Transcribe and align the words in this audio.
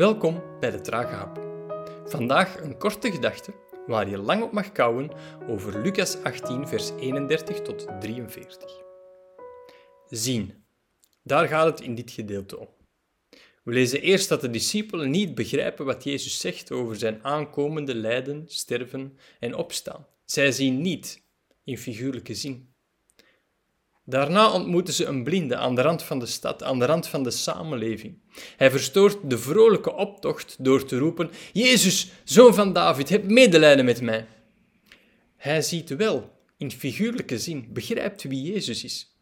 Welkom 0.00 0.42
bij 0.60 0.70
de 0.70 0.80
Trage 0.80 1.14
Hap. 1.14 1.40
Vandaag 2.04 2.60
een 2.60 2.78
korte 2.78 3.10
gedachte 3.10 3.54
waar 3.86 4.08
je 4.08 4.18
lang 4.18 4.42
op 4.42 4.52
mag 4.52 4.72
kouwen 4.72 5.10
over 5.48 5.82
Lucas 5.82 6.22
18, 6.22 6.68
vers 6.68 6.90
31 6.90 7.60
tot 7.60 7.86
43. 8.00 8.82
Zien. 10.08 10.64
Daar 11.22 11.48
gaat 11.48 11.66
het 11.66 11.80
in 11.80 11.94
dit 11.94 12.10
gedeelte 12.10 12.58
om. 12.58 12.68
We 13.62 13.72
lezen 13.72 14.00
eerst 14.00 14.28
dat 14.28 14.40
de 14.40 14.50
discipelen 14.50 15.10
niet 15.10 15.34
begrijpen 15.34 15.84
wat 15.84 16.04
Jezus 16.04 16.40
zegt 16.40 16.72
over 16.72 16.96
zijn 16.96 17.24
aankomende 17.24 17.94
lijden, 17.94 18.44
sterven 18.46 19.18
en 19.40 19.54
opstaan. 19.54 20.06
Zij 20.24 20.52
zien 20.52 20.80
niet, 20.80 21.22
in 21.64 21.78
figuurlijke 21.78 22.34
zin. 22.34 22.69
Daarna 24.04 24.52
ontmoeten 24.52 24.94
ze 24.94 25.04
een 25.04 25.24
blinde 25.24 25.56
aan 25.56 25.74
de 25.74 25.82
rand 25.82 26.02
van 26.02 26.18
de 26.18 26.26
stad, 26.26 26.62
aan 26.62 26.78
de 26.78 26.84
rand 26.84 27.06
van 27.06 27.22
de 27.22 27.30
samenleving. 27.30 28.18
Hij 28.56 28.70
verstoort 28.70 29.30
de 29.30 29.38
vrolijke 29.38 29.92
optocht 29.94 30.56
door 30.58 30.84
te 30.84 30.98
roepen: 30.98 31.30
Jezus, 31.52 32.10
zoon 32.24 32.54
van 32.54 32.72
David, 32.72 33.08
heb 33.08 33.24
medelijden 33.24 33.84
met 33.84 34.00
mij. 34.00 34.26
Hij 35.36 35.62
ziet 35.62 35.96
wel, 35.96 36.38
in 36.56 36.70
figuurlijke 36.70 37.38
zin, 37.38 37.68
begrijpt 37.72 38.22
wie 38.22 38.52
Jezus 38.52 38.84
is. 38.84 39.16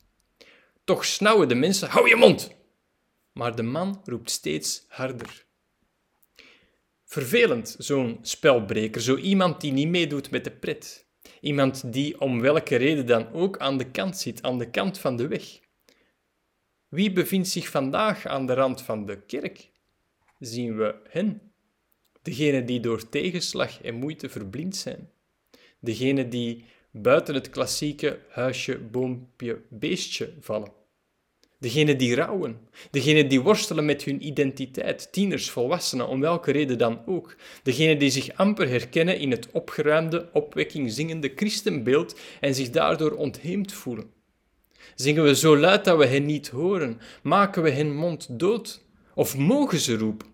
Toch 0.84 1.04
snauwen 1.04 1.48
de 1.48 1.54
mensen: 1.54 1.88
Hou 1.88 2.08
je 2.08 2.16
mond! 2.16 2.56
Maar 3.32 3.56
de 3.56 3.62
man 3.62 4.00
roept 4.04 4.30
steeds 4.30 4.84
harder. 4.88 5.46
Vervelend, 7.04 7.76
zo'n 7.78 8.18
spelbreker, 8.22 9.00
zo 9.00 9.16
iemand 9.16 9.60
die 9.60 9.72
niet 9.72 9.88
meedoet 9.88 10.30
met 10.30 10.44
de 10.44 10.50
pret. 10.50 11.07
Iemand 11.40 11.92
die 11.92 12.20
om 12.20 12.40
welke 12.40 12.76
reden 12.76 13.06
dan 13.06 13.32
ook 13.32 13.58
aan 13.58 13.78
de 13.78 13.90
kant 13.90 14.16
zit, 14.16 14.42
aan 14.42 14.58
de 14.58 14.70
kant 14.70 14.98
van 14.98 15.16
de 15.16 15.28
weg. 15.28 15.60
Wie 16.88 17.12
bevindt 17.12 17.48
zich 17.48 17.68
vandaag 17.68 18.26
aan 18.26 18.46
de 18.46 18.54
rand 18.54 18.82
van 18.82 19.06
de 19.06 19.20
kerk? 19.20 19.70
Zien 20.38 20.76
we 20.76 20.94
hen? 21.08 21.52
Degenen 22.22 22.66
die 22.66 22.80
door 22.80 23.08
tegenslag 23.08 23.82
en 23.82 23.94
moeite 23.94 24.28
verblind 24.28 24.76
zijn. 24.76 25.10
Degenen 25.80 26.30
die 26.30 26.64
buiten 26.90 27.34
het 27.34 27.50
klassieke 27.50 28.20
huisje, 28.28 28.78
boompje, 28.78 29.62
beestje 29.68 30.32
vallen. 30.40 30.72
Degenen 31.60 31.98
die 31.98 32.14
rouwen, 32.14 32.58
degenen 32.90 33.28
die 33.28 33.40
worstelen 33.40 33.84
met 33.84 34.02
hun 34.02 34.26
identiteit, 34.26 35.12
tieners, 35.12 35.50
volwassenen, 35.50 36.08
om 36.08 36.20
welke 36.20 36.50
reden 36.50 36.78
dan 36.78 37.00
ook. 37.06 37.36
Degenen 37.62 37.98
die 37.98 38.10
zich 38.10 38.36
amper 38.36 38.68
herkennen 38.68 39.18
in 39.18 39.30
het 39.30 39.50
opgeruimde, 39.52 40.28
opwekking 40.32 40.92
zingende 40.92 41.32
christenbeeld 41.36 42.18
en 42.40 42.54
zich 42.54 42.70
daardoor 42.70 43.10
ontheemd 43.10 43.72
voelen. 43.72 44.10
Zingen 44.94 45.24
we 45.24 45.36
zo 45.36 45.56
luid 45.56 45.84
dat 45.84 45.98
we 45.98 46.06
hen 46.06 46.26
niet 46.26 46.48
horen? 46.48 47.00
Maken 47.22 47.62
we 47.62 47.70
hen 47.70 47.94
mond 47.94 48.38
dood? 48.38 48.84
Of 49.14 49.36
mogen 49.36 49.78
ze 49.78 49.96
roepen? 49.96 50.26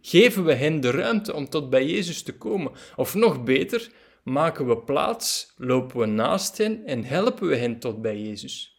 Geven 0.00 0.44
we 0.44 0.54
hen 0.54 0.80
de 0.80 0.90
ruimte 0.90 1.34
om 1.34 1.48
tot 1.48 1.70
bij 1.70 1.86
Jezus 1.86 2.22
te 2.22 2.32
komen? 2.32 2.72
Of 2.96 3.14
nog 3.14 3.44
beter, 3.44 3.90
maken 4.24 4.68
we 4.68 4.78
plaats, 4.78 5.52
lopen 5.56 6.00
we 6.00 6.06
naast 6.06 6.58
hen 6.58 6.86
en 6.86 7.04
helpen 7.04 7.48
we 7.48 7.56
hen 7.56 7.78
tot 7.78 8.02
bij 8.02 8.20
Jezus? 8.20 8.71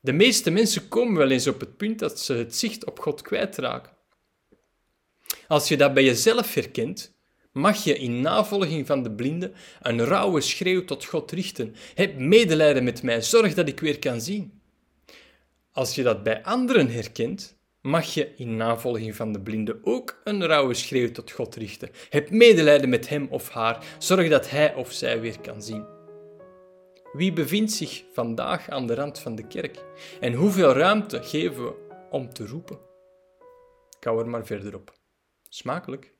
De 0.00 0.12
meeste 0.12 0.50
mensen 0.50 0.88
komen 0.88 1.18
wel 1.18 1.30
eens 1.30 1.46
op 1.46 1.60
het 1.60 1.76
punt 1.76 1.98
dat 1.98 2.20
ze 2.20 2.34
het 2.34 2.56
zicht 2.56 2.84
op 2.84 2.98
God 2.98 3.22
kwijtraken. 3.22 3.92
Als 5.48 5.68
je 5.68 5.76
dat 5.76 5.94
bij 5.94 6.04
jezelf 6.04 6.54
herkent, 6.54 7.14
mag 7.52 7.84
je 7.84 7.98
in 7.98 8.20
navolging 8.20 8.86
van 8.86 9.02
de 9.02 9.10
blinde 9.10 9.52
een 9.82 10.04
rauwe 10.04 10.40
schreeuw 10.40 10.84
tot 10.84 11.04
God 11.04 11.30
richten. 11.30 11.74
Heb 11.94 12.18
medelijden 12.18 12.84
met 12.84 13.02
mij, 13.02 13.22
zorg 13.22 13.54
dat 13.54 13.68
ik 13.68 13.80
weer 13.80 13.98
kan 13.98 14.20
zien. 14.20 14.60
Als 15.72 15.94
je 15.94 16.02
dat 16.02 16.22
bij 16.22 16.42
anderen 16.42 16.90
herkent, 16.90 17.58
mag 17.80 18.14
je 18.14 18.34
in 18.36 18.56
navolging 18.56 19.16
van 19.16 19.32
de 19.32 19.40
blinde 19.40 19.78
ook 19.82 20.20
een 20.24 20.46
rauwe 20.46 20.74
schreeuw 20.74 21.10
tot 21.10 21.30
God 21.30 21.54
richten. 21.54 21.90
Heb 22.08 22.30
medelijden 22.30 22.88
met 22.88 23.08
hem 23.08 23.26
of 23.30 23.48
haar, 23.48 23.84
zorg 23.98 24.28
dat 24.28 24.50
hij 24.50 24.74
of 24.74 24.92
zij 24.92 25.20
weer 25.20 25.40
kan 25.40 25.62
zien. 25.62 25.99
Wie 27.12 27.32
bevindt 27.32 27.72
zich 27.72 28.04
vandaag 28.12 28.68
aan 28.68 28.86
de 28.86 28.94
rand 28.94 29.18
van 29.18 29.34
de 29.34 29.46
kerk? 29.46 29.84
En 30.20 30.32
hoeveel 30.32 30.72
ruimte 30.72 31.22
geven 31.22 31.64
we 31.64 32.06
om 32.10 32.32
te 32.32 32.46
roepen? 32.46 32.78
Kou 33.98 34.20
er 34.20 34.28
maar 34.28 34.46
verder 34.46 34.74
op. 34.74 34.92
Smakelijk. 35.48 36.14